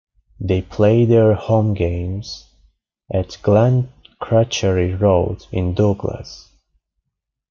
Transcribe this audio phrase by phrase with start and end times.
[0.39, 2.47] They play their home games
[3.13, 6.49] at Glencrutchery Road in Douglas.